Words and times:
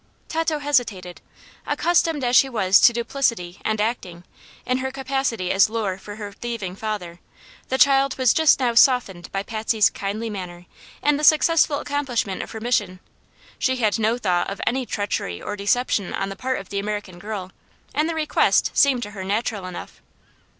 Tato 0.29 0.57
hesitated. 0.57 1.21
Accustomed 1.67 2.23
as 2.23 2.35
she 2.35 2.49
was 2.49 2.79
to 2.79 2.91
duplicity 2.91 3.61
and 3.63 3.79
acting, 3.79 4.23
in 4.65 4.79
her 4.79 4.89
capacity 4.89 5.51
as 5.51 5.69
lure 5.69 5.99
for 5.99 6.15
her 6.15 6.31
thieving 6.31 6.75
father, 6.75 7.19
the 7.69 7.77
child 7.77 8.17
was 8.17 8.33
just 8.33 8.59
now 8.59 8.73
softened 8.73 9.31
by 9.31 9.43
Patsy's 9.43 9.91
kindly 9.91 10.27
manner 10.27 10.65
and 11.03 11.19
the 11.19 11.23
successful 11.23 11.77
accomplishment 11.77 12.41
of 12.41 12.49
her 12.49 12.59
mission. 12.59 12.99
She 13.59 13.75
had 13.75 13.99
no 13.99 14.17
thought 14.17 14.49
of 14.49 14.59
any 14.65 14.87
treachery 14.87 15.39
or 15.39 15.55
deception 15.55 16.15
on 16.15 16.29
the 16.29 16.35
part 16.35 16.59
of 16.59 16.69
the 16.69 16.79
American 16.79 17.19
girl, 17.19 17.51
and 17.93 18.09
the 18.09 18.15
request 18.15 18.71
seemed 18.73 19.03
to 19.03 19.11
her 19.11 19.23
natural 19.23 19.67
enough. 19.67 20.01